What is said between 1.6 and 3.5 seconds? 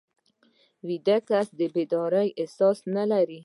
بیدارۍ احساس نه لري